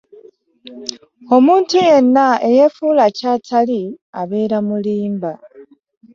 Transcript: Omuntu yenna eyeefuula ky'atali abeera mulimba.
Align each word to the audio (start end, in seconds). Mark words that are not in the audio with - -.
Omuntu 1.35 1.75
yenna 1.89 2.25
eyeefuula 2.47 3.05
ky'atali 3.17 3.81
abeera 4.19 4.57
mulimba. 4.67 5.31